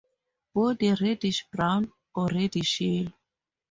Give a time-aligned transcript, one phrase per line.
[0.55, 3.13] Body reddish brown or reddish yellow.